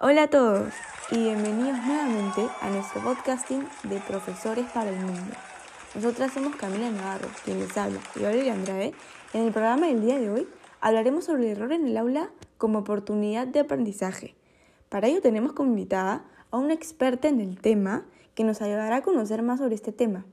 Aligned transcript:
Hola 0.00 0.24
a 0.24 0.28
todos 0.28 0.74
y 1.12 1.18
bienvenidos 1.18 1.78
nuevamente 1.86 2.48
a 2.60 2.68
nuestro 2.68 3.00
podcasting 3.00 3.64
de 3.84 4.00
Profesores 4.00 4.66
para 4.74 4.90
el 4.90 4.96
Mundo. 4.96 5.36
Nosotras 5.94 6.32
somos 6.32 6.56
Camila 6.56 6.90
Navarro, 6.90 7.28
quien 7.44 7.60
les 7.60 7.76
habla, 7.76 8.00
y 8.16 8.24
Valeria 8.24 8.54
Andrade. 8.54 8.92
En 9.34 9.42
el 9.42 9.52
programa 9.52 9.86
del 9.86 10.00
día 10.00 10.18
de 10.18 10.30
hoy 10.30 10.48
hablaremos 10.80 11.26
sobre 11.26 11.44
el 11.44 11.56
error 11.56 11.72
en 11.72 11.86
el 11.86 11.96
aula 11.96 12.30
como 12.58 12.80
oportunidad 12.80 13.46
de 13.46 13.60
aprendizaje. 13.60 14.34
Para 14.88 15.06
ello 15.06 15.20
tenemos 15.20 15.52
como 15.52 15.70
invitada 15.70 16.24
a 16.50 16.58
una 16.58 16.74
experta 16.74 17.28
en 17.28 17.40
el 17.40 17.60
tema 17.60 18.04
que 18.34 18.42
nos 18.42 18.62
ayudará 18.62 18.96
a 18.96 19.02
conocer 19.02 19.42
más 19.42 19.60
sobre 19.60 19.76
este 19.76 19.92
tema. 19.92 20.26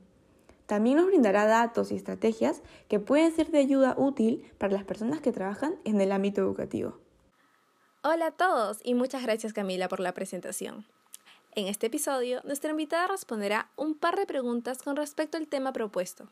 También 0.66 0.96
nos 0.96 1.06
brindará 1.06 1.46
datos 1.46 1.92
y 1.92 1.94
estrategias 1.94 2.62
que 2.88 2.98
pueden 2.98 3.30
ser 3.30 3.52
de 3.52 3.58
ayuda 3.58 3.94
útil 3.96 4.44
para 4.58 4.72
las 4.72 4.82
personas 4.82 5.20
que 5.20 5.30
trabajan 5.30 5.76
en 5.84 6.00
el 6.00 6.10
ámbito 6.10 6.40
educativo. 6.40 7.01
Hola 8.04 8.26
a 8.26 8.30
todos 8.32 8.80
y 8.82 8.94
muchas 8.94 9.22
gracias 9.22 9.52
Camila 9.52 9.88
por 9.88 10.00
la 10.00 10.12
presentación. 10.12 10.84
En 11.54 11.68
este 11.68 11.86
episodio, 11.86 12.40
nuestra 12.42 12.72
invitada 12.72 13.06
responderá 13.06 13.70
un 13.76 13.94
par 13.94 14.16
de 14.16 14.26
preguntas 14.26 14.82
con 14.82 14.96
respecto 14.96 15.38
al 15.38 15.46
tema 15.46 15.72
propuesto. 15.72 16.26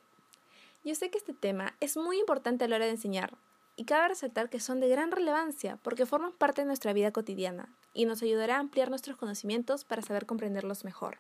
Yo 0.83 0.97
sé 0.97 1.11
que 1.11 1.19
este 1.19 1.33
tema 1.33 1.77
es 1.79 1.97
muy 1.97 2.19
importante 2.19 2.65
a 2.65 2.69
la 2.69 2.75
hora 2.75 2.87
de 2.87 2.91
enseñar 2.91 3.35
y 3.77 3.85
cabe 3.85 4.09
resaltar 4.09 4.51
que 4.51 4.59
son 4.59 4.81
de 4.81 4.89
gran 4.89 5.13
relevancia 5.13 5.79
porque 5.85 6.07
forman 6.07 6.33
parte 6.33 6.63
de 6.63 6.67
nuestra 6.67 6.93
vida 6.93 7.13
cotidiana 7.13 7.69
y 7.95 8.05
nos 8.05 8.21
ayudará 8.21 8.57
a 8.57 8.61
ampliar 8.61 8.91
nuestros 8.91 9.17
conocimientos 9.17 9.85
para 9.85 10.03
saber 10.03 10.27
comprenderlos 10.27 10.85
mejor. 10.85 11.19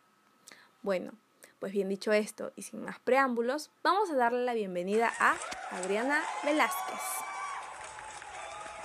Bueno, 0.82 1.12
pues 1.60 1.72
bien 1.72 1.88
dicho 1.88 2.10
esto 2.12 2.50
y 2.56 2.62
sin 2.62 2.82
más 2.82 2.98
preámbulos, 2.98 3.70
vamos 3.84 4.10
a 4.10 4.16
darle 4.16 4.44
la 4.44 4.54
bienvenida 4.54 5.12
a 5.20 5.36
Adriana 5.70 6.20
Velázquez. 6.42 7.00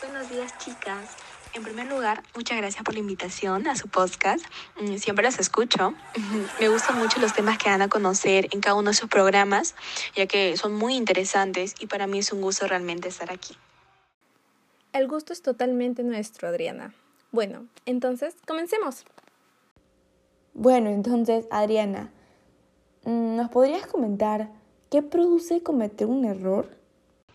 Buenos 0.03 0.29
días 0.29 0.55
chicas. 0.59 1.34
En 1.55 1.63
primer 1.63 1.87
lugar, 1.87 2.21
muchas 2.35 2.57
gracias 2.57 2.83
por 2.83 2.95
la 2.95 2.99
invitación 2.99 3.65
a 3.67 3.77
su 3.77 3.87
podcast. 3.87 4.43
Mm, 4.77 4.97
siempre 4.97 5.23
los 5.23 5.39
escucho. 5.39 5.93
Me 6.59 6.67
gustan 6.67 6.99
mucho 6.99 7.21
los 7.21 7.33
temas 7.33 7.57
que 7.57 7.69
dan 7.69 7.81
a 7.81 7.87
conocer 7.87 8.49
en 8.51 8.59
cada 8.59 8.75
uno 8.75 8.89
de 8.89 8.93
sus 8.93 9.07
programas, 9.09 9.73
ya 10.17 10.27
que 10.27 10.57
son 10.57 10.73
muy 10.73 10.95
interesantes 10.95 11.73
y 11.79 11.87
para 11.87 12.07
mí 12.07 12.19
es 12.19 12.33
un 12.33 12.41
gusto 12.41 12.67
realmente 12.67 13.07
estar 13.07 13.31
aquí. 13.31 13.55
El 14.91 15.07
gusto 15.07 15.31
es 15.31 15.41
totalmente 15.41 16.03
nuestro, 16.03 16.49
Adriana. 16.49 16.93
Bueno, 17.31 17.67
entonces, 17.85 18.35
comencemos. 18.45 19.05
Bueno, 20.53 20.89
entonces, 20.89 21.45
Adriana, 21.51 22.11
mm, 23.05 23.37
¿nos 23.37 23.49
podrías 23.49 23.87
comentar 23.87 24.49
qué 24.91 25.01
produce 25.01 25.63
cometer 25.63 26.07
un 26.07 26.25
error? 26.25 26.67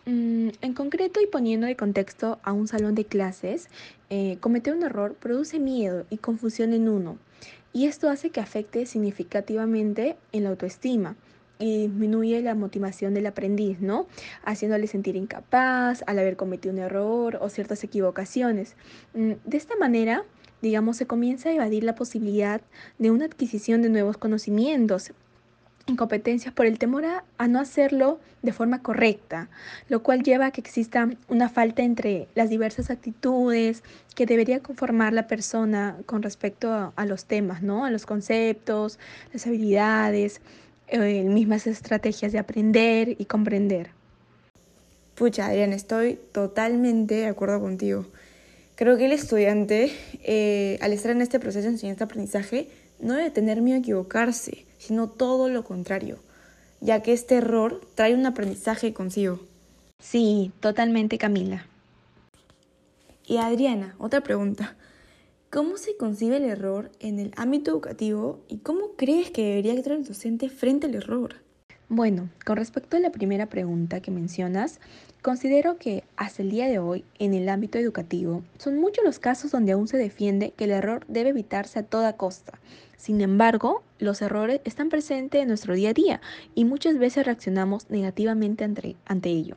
Mm, 0.05 0.49
en 0.61 0.73
concreto 0.73 1.21
y 1.21 1.27
poniendo 1.27 1.67
de 1.67 1.75
contexto 1.75 2.39
a 2.43 2.53
un 2.53 2.67
salón 2.67 2.95
de 2.95 3.05
clases, 3.05 3.69
eh, 4.09 4.37
cometer 4.39 4.73
un 4.73 4.81
error 4.81 5.13
produce 5.13 5.59
miedo 5.59 6.05
y 6.09 6.17
confusión 6.17 6.73
en 6.73 6.89
uno, 6.89 7.19
y 7.71 7.85
esto 7.85 8.09
hace 8.09 8.31
que 8.31 8.39
afecte 8.39 8.85
significativamente 8.87 10.17
en 10.31 10.43
la 10.43 10.49
autoestima 10.49 11.15
y 11.59 11.87
disminuye 11.87 12.41
la 12.41 12.55
motivación 12.55 13.13
del 13.13 13.27
aprendiz, 13.27 13.79
¿no? 13.79 14.07
Haciéndole 14.43 14.87
sentir 14.87 15.15
incapaz 15.15 16.03
al 16.07 16.17
haber 16.17 16.35
cometido 16.35 16.73
un 16.73 16.79
error 16.79 17.37
o 17.39 17.49
ciertas 17.49 17.83
equivocaciones. 17.83 18.75
Mm, 19.13 19.33
de 19.45 19.57
esta 19.57 19.75
manera, 19.75 20.25
digamos, 20.63 20.97
se 20.97 21.05
comienza 21.05 21.49
a 21.49 21.53
evadir 21.53 21.83
la 21.83 21.93
posibilidad 21.93 22.61
de 22.97 23.11
una 23.11 23.25
adquisición 23.25 23.83
de 23.83 23.89
nuevos 23.89 24.17
conocimientos 24.17 25.13
incompetencias 25.87 26.53
por 26.53 26.65
el 26.65 26.79
temor 26.79 27.05
a, 27.05 27.47
no 27.47 27.59
hacerlo 27.59 28.19
de 28.41 28.53
forma 28.53 28.81
correcta, 28.81 29.49
lo 29.89 30.03
cual 30.03 30.23
lleva 30.23 30.47
a 30.47 30.51
que 30.51 30.61
exista 30.61 31.09
una 31.27 31.49
falta 31.49 31.83
entre 31.83 32.27
las 32.35 32.49
diversas 32.49 32.89
actitudes 32.89 33.83
que 34.15 34.25
debería 34.25 34.61
conformar 34.61 35.13
la 35.13 35.27
persona 35.27 35.97
con 36.05 36.21
respecto 36.23 36.93
a, 36.95 37.05
los 37.05 37.25
temas, 37.25 37.61
¿no? 37.61 37.85
A 37.85 37.91
los 37.91 38.05
conceptos, 38.05 38.99
las 39.33 39.45
habilidades, 39.47 40.41
eh, 40.87 41.23
mismas 41.23 41.67
estrategias 41.67 42.31
de 42.31 42.39
aprender 42.39 43.15
y 43.17 43.25
comprender. 43.25 43.91
Pucha, 45.15 45.47
Adrián, 45.47 45.73
estoy 45.73 46.19
totalmente 46.31 47.15
de 47.15 47.27
acuerdo 47.27 47.59
contigo. 47.59 48.05
Creo 48.75 48.97
que 48.97 49.05
el 49.05 49.11
estudiante, 49.11 49.91
eh, 50.23 50.79
al 50.81 50.93
estar 50.93 51.11
en 51.11 51.21
este 51.21 51.39
proceso 51.39 51.67
de 51.67 51.73
enseñanza-aprendizaje, 51.73 52.69
no 52.99 53.13
debe 53.13 53.29
tener 53.29 53.61
miedo 53.61 53.77
a 53.77 53.79
equivocarse, 53.79 54.65
sino 54.81 55.07
todo 55.07 55.47
lo 55.47 55.63
contrario, 55.63 56.17
ya 56.79 57.03
que 57.03 57.13
este 57.13 57.35
error 57.35 57.81
trae 57.93 58.15
un 58.15 58.25
aprendizaje 58.25 58.93
consigo. 58.93 59.39
Sí, 59.99 60.51
totalmente 60.59 61.19
Camila. 61.19 61.67
Y 63.27 63.37
Adriana, 63.37 63.95
otra 63.99 64.21
pregunta. 64.21 64.75
¿Cómo 65.51 65.77
se 65.77 65.95
concibe 65.97 66.37
el 66.37 66.45
error 66.45 66.91
en 66.99 67.19
el 67.19 67.31
ámbito 67.37 67.69
educativo 67.69 68.39
y 68.47 68.57
cómo 68.57 68.93
crees 68.97 69.29
que 69.29 69.43
debería 69.43 69.73
actuar 69.73 69.97
el 69.97 70.03
docente 70.03 70.49
frente 70.49 70.87
al 70.87 70.95
error? 70.95 71.35
Bueno, 71.87 72.29
con 72.43 72.57
respecto 72.57 72.97
a 72.97 73.01
la 73.01 73.11
primera 73.11 73.47
pregunta 73.49 74.01
que 74.01 74.09
mencionas, 74.09 74.79
considero 75.21 75.77
que 75.77 76.03
hasta 76.21 76.43
el 76.43 76.51
día 76.51 76.67
de 76.67 76.77
hoy, 76.77 77.03
en 77.17 77.33
el 77.33 77.49
ámbito 77.49 77.79
educativo, 77.79 78.43
son 78.59 78.77
muchos 78.77 79.03
los 79.03 79.17
casos 79.17 79.49
donde 79.49 79.71
aún 79.71 79.87
se 79.87 79.97
defiende 79.97 80.51
que 80.55 80.65
el 80.65 80.71
error 80.71 81.03
debe 81.07 81.31
evitarse 81.31 81.79
a 81.79 81.83
toda 81.83 82.15
costa. 82.15 82.59
Sin 82.95 83.21
embargo, 83.21 83.81
los 83.97 84.21
errores 84.21 84.61
están 84.63 84.89
presentes 84.89 85.41
en 85.41 85.47
nuestro 85.47 85.73
día 85.73 85.89
a 85.89 85.93
día 85.93 86.21
y 86.53 86.65
muchas 86.65 86.99
veces 86.99 87.25
reaccionamos 87.25 87.89
negativamente 87.89 88.63
ante, 88.63 88.95
ante 89.07 89.29
ello. 89.29 89.55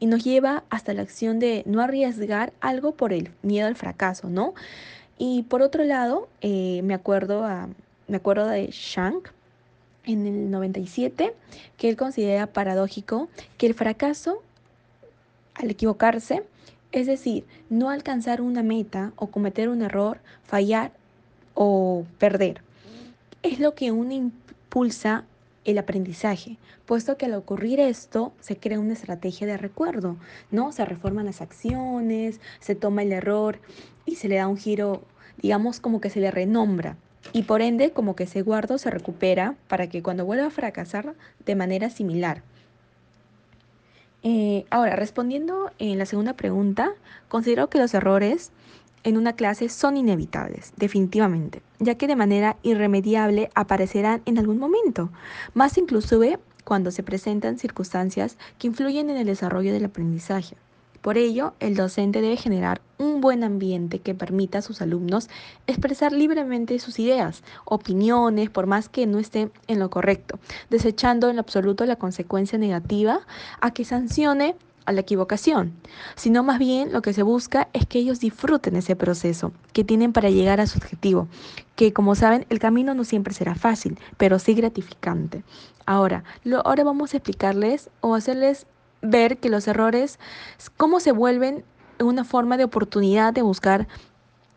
Y 0.00 0.06
nos 0.06 0.22
lleva 0.22 0.64
hasta 0.68 0.92
la 0.92 1.00
acción 1.00 1.38
de 1.38 1.62
no 1.64 1.80
arriesgar 1.80 2.52
algo 2.60 2.92
por 2.92 3.14
el 3.14 3.30
miedo 3.40 3.66
al 3.66 3.76
fracaso, 3.76 4.28
¿no? 4.28 4.52
Y 5.16 5.44
por 5.44 5.62
otro 5.62 5.82
lado, 5.82 6.28
eh, 6.42 6.82
me, 6.84 6.92
acuerdo 6.92 7.42
me 8.06 8.16
acuerdo 8.16 8.48
de 8.48 8.68
Shank, 8.70 9.30
en 10.04 10.26
el 10.26 10.50
97 10.50 11.32
que 11.78 11.88
él 11.88 11.96
considera 11.96 12.48
paradójico 12.48 13.28
que 13.56 13.66
el 13.66 13.72
fracaso 13.72 14.42
al 15.54 15.70
equivocarse, 15.70 16.42
es 16.92 17.06
decir, 17.06 17.44
no 17.70 17.90
alcanzar 17.90 18.40
una 18.40 18.62
meta 18.62 19.12
o 19.16 19.28
cometer 19.28 19.68
un 19.68 19.82
error, 19.82 20.20
fallar 20.44 20.92
o 21.54 22.04
perder, 22.18 22.62
es 23.42 23.58
lo 23.58 23.74
que 23.74 23.92
uno 23.92 24.12
impulsa 24.12 25.24
el 25.64 25.78
aprendizaje, 25.78 26.58
puesto 26.86 27.16
que 27.16 27.26
al 27.26 27.34
ocurrir 27.34 27.80
esto 27.80 28.32
se 28.40 28.56
crea 28.56 28.80
una 28.80 28.94
estrategia 28.94 29.46
de 29.46 29.56
recuerdo, 29.56 30.16
¿no? 30.50 30.72
Se 30.72 30.84
reforman 30.84 31.26
las 31.26 31.40
acciones, 31.40 32.40
se 32.60 32.74
toma 32.74 33.02
el 33.02 33.12
error 33.12 33.60
y 34.04 34.16
se 34.16 34.28
le 34.28 34.36
da 34.36 34.48
un 34.48 34.56
giro, 34.56 35.02
digamos 35.40 35.80
como 35.80 36.00
que 36.00 36.10
se 36.10 36.20
le 36.20 36.30
renombra 36.30 36.96
y 37.32 37.42
por 37.42 37.62
ende 37.62 37.92
como 37.92 38.16
que 38.16 38.24
ese 38.24 38.42
guardo 38.42 38.78
se 38.78 38.90
recupera 38.90 39.54
para 39.68 39.88
que 39.88 40.02
cuando 40.02 40.24
vuelva 40.24 40.46
a 40.46 40.50
fracasar 40.50 41.14
de 41.46 41.54
manera 41.54 41.90
similar. 41.90 42.42
Eh, 44.24 44.66
ahora, 44.70 44.94
respondiendo 44.94 45.70
en 45.78 45.98
la 45.98 46.06
segunda 46.06 46.34
pregunta, 46.34 46.92
considero 47.28 47.68
que 47.68 47.78
los 47.78 47.92
errores 47.92 48.52
en 49.02 49.16
una 49.16 49.32
clase 49.32 49.68
son 49.68 49.96
inevitables, 49.96 50.72
definitivamente, 50.76 51.62
ya 51.80 51.96
que 51.96 52.06
de 52.06 52.14
manera 52.14 52.56
irremediable 52.62 53.50
aparecerán 53.54 54.22
en 54.26 54.38
algún 54.38 54.58
momento, 54.58 55.10
más 55.54 55.76
inclusive 55.76 56.38
cuando 56.64 56.92
se 56.92 57.02
presentan 57.02 57.58
circunstancias 57.58 58.38
que 58.58 58.68
influyen 58.68 59.10
en 59.10 59.16
el 59.16 59.26
desarrollo 59.26 59.72
del 59.72 59.86
aprendizaje. 59.86 60.56
Por 61.02 61.18
ello, 61.18 61.54
el 61.58 61.74
docente 61.74 62.20
debe 62.20 62.36
generar 62.36 62.80
un 62.96 63.20
buen 63.20 63.42
ambiente 63.42 63.98
que 63.98 64.14
permita 64.14 64.58
a 64.58 64.62
sus 64.62 64.80
alumnos 64.80 65.28
expresar 65.66 66.12
libremente 66.12 66.78
sus 66.78 67.00
ideas, 67.00 67.42
opiniones, 67.64 68.50
por 68.50 68.66
más 68.66 68.88
que 68.88 69.06
no 69.06 69.18
estén 69.18 69.50
en 69.66 69.80
lo 69.80 69.90
correcto, 69.90 70.38
desechando 70.70 71.28
en 71.28 71.40
absoluto 71.40 71.84
la 71.86 71.96
consecuencia 71.96 72.56
negativa 72.56 73.20
a 73.60 73.72
que 73.72 73.84
sancione 73.84 74.54
a 74.84 74.92
la 74.92 75.00
equivocación, 75.00 75.72
sino 76.14 76.42
más 76.44 76.58
bien 76.58 76.92
lo 76.92 77.02
que 77.02 77.12
se 77.12 77.22
busca 77.22 77.68
es 77.72 77.86
que 77.86 77.98
ellos 77.98 78.20
disfruten 78.20 78.76
ese 78.76 78.96
proceso 78.96 79.52
que 79.72 79.84
tienen 79.84 80.12
para 80.12 80.30
llegar 80.30 80.60
a 80.60 80.66
su 80.66 80.78
objetivo, 80.78 81.28
que 81.76 81.92
como 81.92 82.14
saben 82.14 82.46
el 82.48 82.58
camino 82.58 82.94
no 82.94 83.04
siempre 83.04 83.34
será 83.34 83.54
fácil, 83.54 83.98
pero 84.16 84.38
sí 84.38 84.54
gratificante. 84.54 85.42
Ahora, 85.84 86.22
lo, 86.44 86.64
ahora 86.66 86.84
vamos 86.84 87.12
a 87.12 87.16
explicarles 87.16 87.90
o 88.00 88.14
hacerles 88.14 88.66
ver 89.02 89.38
que 89.38 89.50
los 89.50 89.68
errores, 89.68 90.18
cómo 90.76 91.00
se 91.00 91.12
vuelven 91.12 91.64
una 92.00 92.24
forma 92.24 92.56
de 92.56 92.64
oportunidad 92.64 93.32
de 93.32 93.42
buscar 93.42 93.86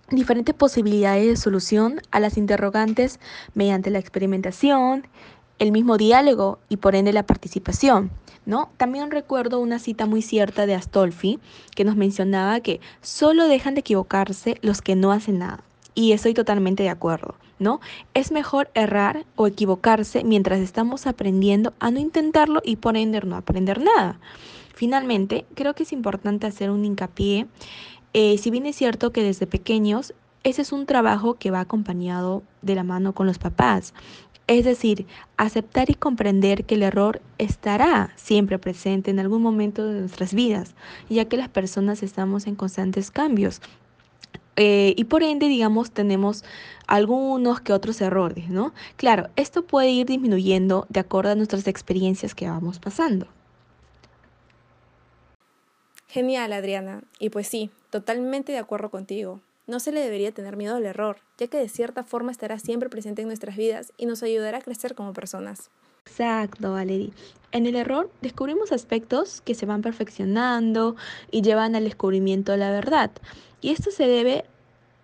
diferentes 0.10 0.54
posibilidades 0.54 1.26
de 1.28 1.36
solución 1.36 2.02
a 2.12 2.20
las 2.20 2.38
interrogantes 2.38 3.20
mediante 3.54 3.90
la 3.90 4.00
experimentación, 4.00 5.08
el 5.58 5.72
mismo 5.72 5.98
diálogo 5.98 6.60
y 6.70 6.78
por 6.78 6.96
ende 6.96 7.14
la 7.14 7.26
participación. 7.26 8.12
¿No? 8.46 8.70
También 8.78 9.10
recuerdo 9.10 9.60
una 9.60 9.80
cita 9.80 10.06
muy 10.06 10.22
cierta 10.22 10.68
de 10.68 10.76
Astolfi 10.76 11.40
que 11.76 11.84
nos 11.84 11.96
mencionaba 11.96 12.60
que 12.60 12.80
solo 13.02 13.48
dejan 13.48 13.74
de 13.74 13.80
equivocarse 13.80 14.60
los 14.62 14.84
que 14.84 14.96
no 14.96 15.12
hacen 15.12 15.40
nada. 15.40 15.64
Y 15.96 16.12
estoy 16.12 16.34
totalmente 16.34 16.84
de 16.84 16.90
acuerdo. 16.90 17.36
¿no? 17.60 17.80
Es 18.14 18.32
mejor 18.32 18.70
errar 18.74 19.26
o 19.36 19.48
equivocarse 19.48 20.24
mientras 20.24 20.60
estamos 20.60 21.08
aprendiendo 21.08 21.74
a 21.80 21.92
no 21.92 22.00
intentarlo 22.00 22.62
y 22.64 22.76
por 22.76 22.98
ende 22.98 23.22
no 23.22 23.36
aprender 23.36 23.82
nada. 23.82 24.20
Finalmente, 24.74 25.46
creo 25.56 25.74
que 25.74 25.84
es 25.84 25.94
importante 25.94 26.48
hacer 26.48 26.70
un 26.70 26.84
hincapié, 26.84 27.48
eh, 28.14 28.38
si 28.38 28.52
bien 28.52 28.66
es 28.66 28.76
cierto 28.76 29.12
que 29.12 29.24
desde 29.24 29.48
pequeños 29.48 30.14
ese 30.44 30.62
es 30.62 30.72
un 30.72 30.86
trabajo 30.86 31.36
que 31.36 31.50
va 31.50 31.60
acompañado 31.60 32.44
de 32.62 32.76
la 32.76 32.84
mano 32.84 33.14
con 33.14 33.26
los 33.26 33.40
papás. 33.40 33.94
Es 34.48 34.64
decir, 34.64 35.08
aceptar 35.38 35.90
y 35.90 35.96
comprender 35.96 36.66
que 36.66 36.76
el 36.76 36.84
error 36.84 37.20
estará 37.40 38.12
siempre 38.16 38.60
presente 38.60 39.10
en 39.10 39.20
algún 39.20 39.42
momento 39.42 39.88
de 39.88 40.02
nuestras 40.02 40.36
vidas, 40.36 40.76
ya 41.10 41.26
que 41.26 41.38
las 41.38 41.50
personas 41.50 42.04
estamos 42.04 42.46
en 42.46 42.54
constantes 42.54 43.10
cambios. 43.10 43.60
Eh, 44.56 44.94
y 44.96 45.04
por 45.06 45.24
ende, 45.24 45.48
digamos, 45.48 45.92
tenemos 45.92 46.44
algunos 46.88 47.62
que 47.62 47.74
otros 47.74 48.00
errores, 48.02 48.50
¿no? 48.50 48.74
Claro, 48.96 49.30
esto 49.36 49.66
puede 49.66 49.90
ir 49.90 50.06
disminuyendo 50.08 50.86
de 50.90 51.02
acuerdo 51.02 51.32
a 51.32 51.36
nuestras 51.36 51.68
experiencias 51.68 52.36
que 52.36 52.48
vamos 52.48 52.80
pasando. 52.80 53.28
Genial, 56.08 56.54
Adriana. 56.54 57.04
Y 57.20 57.30
pues 57.30 57.48
sí, 57.48 57.70
totalmente 57.90 58.54
de 58.54 58.60
acuerdo 58.60 58.90
contigo. 58.90 59.42
No 59.68 59.80
se 59.80 59.92
le 59.92 60.00
debería 60.00 60.32
tener 60.32 60.56
miedo 60.56 60.76
al 60.76 60.86
error, 60.86 61.18
ya 61.38 61.48
que 61.48 61.58
de 61.58 61.68
cierta 61.68 62.04
forma 62.04 62.32
estará 62.32 62.60
siempre 62.60 62.88
presente 62.88 63.24
en 63.24 63.28
nuestras 63.28 63.58
vidas 63.58 63.92
y 63.98 64.06
nos 64.06 64.24
ayudará 64.24 64.60
a 64.60 64.62
crecer 64.62 64.96
como 64.96 65.12
personas. 65.12 65.72
Exacto, 66.06 66.72
Valerie. 66.72 67.12
En 67.56 67.68
el 67.68 67.78
error 67.78 68.12
descubrimos 68.22 68.74
aspectos 68.74 69.40
que 69.40 69.56
se 69.56 69.66
van 69.66 69.82
perfeccionando 69.82 70.98
y 71.32 71.42
llevan 71.42 71.74
al 71.74 71.86
descubrimiento 71.86 72.52
de 72.52 72.58
la 72.58 72.70
verdad. 72.70 73.12
Y 73.62 73.70
esto 73.70 73.92
se 73.92 74.08
debe 74.08 74.44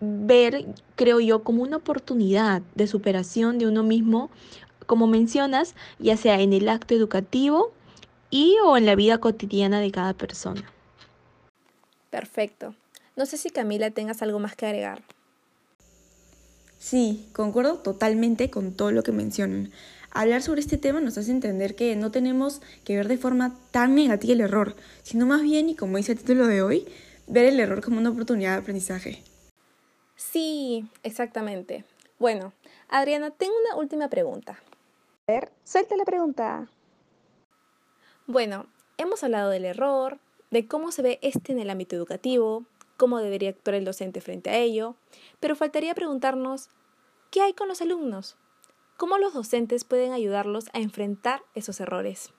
ver, 0.02 0.66
creo 0.98 1.22
yo, 1.22 1.46
como 1.46 1.64
una 1.64 1.78
oportunidad 1.78 2.62
de 2.76 2.88
superación 2.88 3.58
de 3.58 3.68
uno 3.68 3.84
mismo, 3.84 4.30
como 4.86 5.08
mencionas, 5.08 5.76
ya 5.98 6.18
sea 6.18 6.42
en 6.42 6.52
el 6.52 6.68
acto 6.68 6.94
educativo 6.94 7.72
y 8.30 8.58
o 8.66 8.76
en 8.76 8.86
la 8.86 8.96
vida 8.96 9.20
cotidiana 9.20 9.80
de 9.80 9.92
cada 9.92 10.14
persona. 10.14 10.70
Perfecto. 12.10 12.76
No 13.16 13.26
sé 13.28 13.38
si 13.38 13.50
Camila 13.50 13.92
tengas 13.92 14.22
algo 14.22 14.40
más 14.40 14.58
que 14.58 14.66
agregar. 14.66 15.02
Sí, 16.80 17.30
concuerdo 17.32 17.78
totalmente 17.78 18.50
con 18.50 18.74
todo 18.74 18.92
lo 18.92 19.04
que 19.04 19.14
mencionan. 19.14 19.72
Hablar 20.14 20.42
sobre 20.42 20.60
este 20.60 20.78
tema 20.78 21.00
nos 21.00 21.18
hace 21.18 21.32
entender 21.32 21.76
que 21.76 21.96
no 21.96 22.12
tenemos 22.12 22.62
que 22.84 22.98
ver 22.98 23.08
de 23.08 23.18
forma 23.18 23.56
tan 23.72 23.96
negativa 23.96 24.34
el 24.34 24.42
error, 24.42 24.76
sino 25.04 25.26
más 25.26 25.42
bien, 25.42 25.70
y 25.70 25.76
como 25.76 25.96
dice 25.98 26.12
el 26.12 26.20
título 26.20 26.48
de 26.48 26.62
hoy, 26.62 26.86
ver 27.28 27.46
el 27.46 27.60
error 27.62 27.82
como 27.82 27.98
una 27.98 28.10
oportunidad 28.10 28.54
de 28.54 28.62
aprendizaje. 28.62 29.24
Sí, 30.18 30.86
exactamente. 31.04 31.86
Bueno, 32.20 32.52
Adriana, 32.90 33.32
tengo 33.32 33.54
una 33.66 33.78
última 33.78 34.10
pregunta. 34.10 34.60
A 35.28 35.32
ver, 35.32 35.52
suelta 35.64 35.96
la 35.96 36.04
pregunta. 36.04 36.68
Bueno, 38.28 38.68
hemos 38.98 39.24
hablado 39.24 39.50
del 39.50 39.64
error, 39.64 40.20
de 40.52 40.68
cómo 40.68 40.92
se 40.92 41.02
ve 41.04 41.20
este 41.22 41.54
en 41.54 41.60
el 41.60 41.70
ámbito 41.70 41.96
educativo, 41.96 42.66
cómo 42.98 43.20
debería 43.20 43.50
actuar 43.50 43.76
el 43.76 43.86
docente 43.86 44.20
frente 44.20 44.50
a 44.50 44.58
ello, 44.58 44.96
pero 45.40 45.56
faltaría 45.56 45.96
preguntarnos, 45.96 46.68
¿qué 47.32 47.42
hay 47.42 47.54
con 47.54 47.70
los 47.70 47.82
alumnos? 47.82 48.36
¿Cómo 49.02 49.18
los 49.18 49.34
docentes 49.34 49.84
pueden 49.84 50.14
ayudarlos 50.14 50.70
a 50.74 50.80
enfrentar 50.80 51.42
esos 51.56 51.80
errores? 51.80 52.36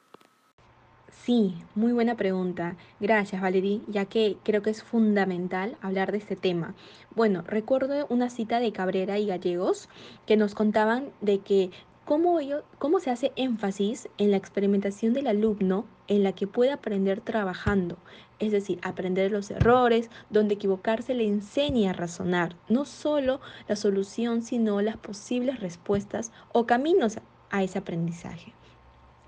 Sí, 1.10 1.56
muy 1.74 1.90
buena 1.90 2.16
pregunta. 2.16 2.76
Gracias, 3.00 3.42
Valerie, 3.42 3.80
ya 3.88 4.04
que 4.04 4.36
creo 4.44 4.62
que 4.62 4.70
es 4.70 4.84
fundamental 4.84 5.76
hablar 5.80 6.12
de 6.12 6.18
este 6.18 6.36
tema. 6.36 6.76
Bueno, 7.16 7.42
recuerdo 7.44 8.06
una 8.10 8.30
cita 8.30 8.60
de 8.60 8.70
Cabrera 8.70 9.18
y 9.18 9.26
Gallegos 9.26 9.88
que 10.24 10.36
nos 10.36 10.54
contaban 10.54 11.10
de 11.20 11.40
que 11.40 11.72
cómo, 12.04 12.38
cómo 12.78 13.00
se 13.00 13.10
hace 13.10 13.32
énfasis 13.36 14.08
en 14.18 14.30
la 14.30 14.36
experimentación 14.36 15.12
del 15.12 15.26
alumno 15.26 15.86
en 16.08 16.22
la 16.22 16.32
que 16.32 16.46
puede 16.46 16.72
aprender 16.72 17.20
trabajando, 17.20 17.98
es 18.38 18.52
decir, 18.52 18.78
aprender 18.82 19.30
los 19.30 19.50
errores, 19.50 20.10
donde 20.30 20.54
equivocarse 20.54 21.14
le 21.14 21.26
enseña 21.26 21.90
a 21.90 21.94
razonar, 21.94 22.56
no 22.68 22.84
solo 22.84 23.40
la 23.68 23.76
solución, 23.76 24.42
sino 24.42 24.80
las 24.82 24.96
posibles 24.96 25.60
respuestas 25.60 26.32
o 26.52 26.66
caminos 26.66 27.18
a 27.50 27.62
ese 27.62 27.78
aprendizaje. 27.78 28.52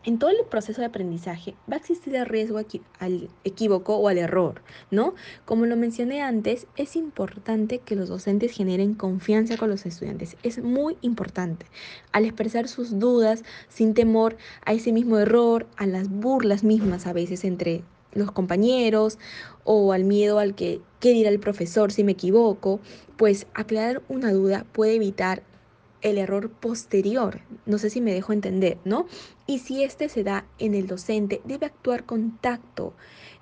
En 0.07 0.19
todo 0.19 0.29
el 0.29 0.37
proceso 0.51 0.83
de 0.83 0.87
aprendizaje 0.87 1.55
va 1.71 1.77
a 1.77 1.79
existir 1.79 2.15
el 2.15 2.27
riesgo 2.27 2.61
al 2.99 3.31
equívoco 3.43 3.97
o 3.97 4.09
al 4.09 4.19
error, 4.19 4.61
¿no? 4.91 5.15
Como 5.47 5.65
lo 5.65 5.77
mencioné 5.77 6.21
antes, 6.21 6.67
es 6.77 6.95
importante 6.95 7.79
que 7.79 7.97
los 7.97 8.11
docentes 8.11 8.53
generen 8.53 8.93
confianza 8.93 9.57
con 9.57 9.71
los 9.71 9.87
estudiantes. 9.87 10.37
Es 10.43 10.63
muy 10.63 10.99
importante. 11.01 11.65
Al 12.13 12.27
expresar 12.27 12.69
sus 12.69 12.99
dudas 12.99 13.45
sin 13.71 13.95
temor 13.95 14.37
a 14.67 14.75
ese 14.75 14.93
mismo 14.93 15.17
error, 15.19 15.67
a 15.79 15.87
las 15.87 16.11
burlas 16.11 16.65
mismas 16.65 17.07
a 17.07 17.15
veces 17.15 17.43
entre 17.43 17.83
los 18.13 18.31
compañeros 18.31 19.19
o 19.65 19.95
al 19.95 20.05
miedo 20.05 20.39
al 20.39 20.55
que 20.55 20.83
qué 21.01 21.13
dirá 21.13 21.31
el 21.31 21.41
profesor 21.41 21.91
si 21.91 22.05
me 22.05 22.13
equivoco, 22.13 22.79
pues 23.17 23.47
aclarar 23.55 24.03
una 24.09 24.33
duda 24.33 24.67
puede 24.73 24.97
evitar 24.97 25.43
el 26.05 26.19
error 26.19 26.51
posterior. 26.51 27.41
No 27.67 27.79
sé 27.79 27.91
si 27.91 28.01
me 28.01 28.13
dejo 28.13 28.33
entender, 28.33 28.79
¿no? 28.85 29.07
Y 29.47 29.59
si 29.59 29.83
este 29.83 30.09
se 30.09 30.23
da 30.23 30.47
en 30.59 30.75
el 30.75 30.87
docente, 30.87 31.41
debe 31.45 31.67
actuar 31.67 32.05
con 32.05 32.39
tacto, 32.39 32.93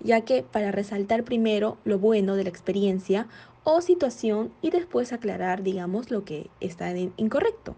ya 0.00 0.22
que 0.22 0.42
para 0.44 0.70
resaltar 0.70 1.24
primero 1.24 1.76
lo 1.84 1.98
bueno 1.98 2.36
de 2.36 2.44
la 2.44 2.50
experiencia 2.50 3.26
o 3.64 3.80
situación 3.80 4.52
y 4.62 4.70
después 4.70 5.12
aclarar, 5.12 5.62
digamos, 5.62 6.10
lo 6.10 6.24
que 6.24 6.48
está 6.60 6.96
incorrecto. 6.96 7.74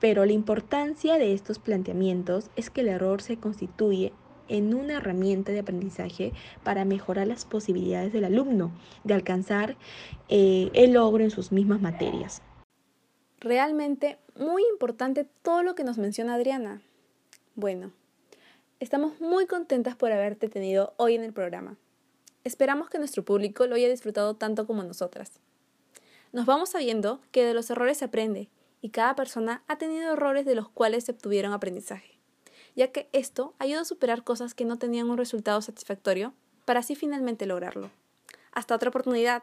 Pero 0.00 0.24
la 0.24 0.32
importancia 0.32 1.18
de 1.18 1.34
estos 1.34 1.58
planteamientos 1.58 2.50
es 2.56 2.70
que 2.70 2.80
el 2.80 2.88
error 2.88 3.22
se 3.22 3.36
constituye 3.36 4.12
en 4.48 4.74
una 4.74 4.94
herramienta 4.94 5.52
de 5.52 5.60
aprendizaje 5.60 6.32
para 6.62 6.84
mejorar 6.84 7.26
las 7.26 7.44
posibilidades 7.44 8.12
del 8.12 8.24
alumno 8.24 8.72
de 9.04 9.14
alcanzar 9.14 9.76
eh, 10.28 10.70
el 10.72 10.94
logro 10.94 11.24
en 11.24 11.30
sus 11.30 11.52
mismas 11.52 11.80
materias. 11.80 12.42
Realmente 13.44 14.16
muy 14.36 14.64
importante 14.72 15.28
todo 15.42 15.62
lo 15.62 15.74
que 15.74 15.84
nos 15.84 15.98
menciona 15.98 16.32
Adriana. 16.32 16.80
Bueno, 17.54 17.92
estamos 18.80 19.20
muy 19.20 19.46
contentas 19.46 19.96
por 19.96 20.10
haberte 20.12 20.48
tenido 20.48 20.94
hoy 20.96 21.14
en 21.14 21.22
el 21.22 21.34
programa. 21.34 21.76
Esperamos 22.42 22.88
que 22.88 22.96
nuestro 22.96 23.22
público 23.22 23.66
lo 23.66 23.74
haya 23.74 23.90
disfrutado 23.90 24.32
tanto 24.32 24.66
como 24.66 24.82
nosotras. 24.82 25.40
Nos 26.32 26.46
vamos 26.46 26.70
sabiendo 26.70 27.20
que 27.32 27.44
de 27.44 27.52
los 27.52 27.68
errores 27.68 27.98
se 27.98 28.06
aprende 28.06 28.48
y 28.80 28.88
cada 28.88 29.14
persona 29.14 29.62
ha 29.68 29.76
tenido 29.76 30.14
errores 30.14 30.46
de 30.46 30.54
los 30.54 30.70
cuales 30.70 31.04
se 31.04 31.12
obtuvieron 31.12 31.52
aprendizaje 31.52 32.14
ya 32.76 32.88
que 32.92 33.10
esto 33.12 33.52
ayuda 33.58 33.82
a 33.82 33.84
superar 33.84 34.24
cosas 34.24 34.54
que 34.54 34.64
no 34.64 34.78
tenían 34.78 35.10
un 35.10 35.18
resultado 35.18 35.60
satisfactorio 35.60 36.32
para 36.64 36.80
así 36.80 36.94
finalmente 36.94 37.44
lograrlo. 37.44 37.90
Hasta 38.52 38.74
otra 38.74 38.88
oportunidad. 38.88 39.42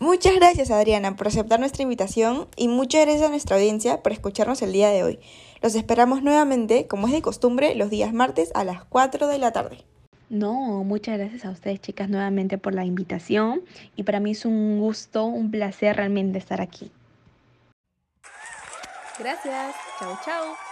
Muchas 0.00 0.36
gracias 0.36 0.70
Adriana 0.70 1.16
por 1.16 1.26
aceptar 1.26 1.58
nuestra 1.58 1.82
invitación 1.82 2.46
y 2.54 2.68
muchas 2.68 3.04
gracias 3.04 3.26
a 3.26 3.30
nuestra 3.30 3.56
audiencia 3.56 4.00
por 4.00 4.12
escucharnos 4.12 4.62
el 4.62 4.72
día 4.72 4.90
de 4.90 5.02
hoy. 5.02 5.18
Los 5.60 5.74
esperamos 5.74 6.22
nuevamente, 6.22 6.86
como 6.86 7.08
es 7.08 7.12
de 7.12 7.20
costumbre, 7.20 7.74
los 7.74 7.90
días 7.90 8.12
martes 8.12 8.52
a 8.54 8.62
las 8.62 8.84
4 8.84 9.26
de 9.26 9.38
la 9.38 9.52
tarde. 9.52 9.84
No, 10.30 10.84
muchas 10.84 11.18
gracias 11.18 11.44
a 11.44 11.50
ustedes 11.50 11.80
chicas 11.80 12.08
nuevamente 12.08 12.58
por 12.58 12.74
la 12.74 12.84
invitación 12.84 13.62
y 13.96 14.04
para 14.04 14.20
mí 14.20 14.30
es 14.32 14.44
un 14.44 14.78
gusto, 14.78 15.24
un 15.24 15.50
placer 15.50 15.96
realmente 15.96 16.38
estar 16.38 16.60
aquí. 16.60 16.92
Gracias, 19.18 19.74
chao 19.98 20.16
chao. 20.24 20.67